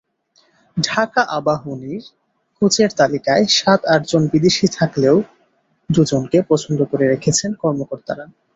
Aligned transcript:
ঢাকা 0.77 1.21
আবাহনীর 1.37 2.03
কোচের 2.57 2.89
তালিকায় 2.97 3.45
সাত-আটজন 3.57 4.23
বিদেশি 4.33 4.65
থাকলেও 4.77 5.15
দুজনকে 5.89 6.37
পছন্দ 6.49 6.79
করে 6.91 7.05
রেখেছেন 7.07 7.51
কর্মকর্তারা। 7.61 8.25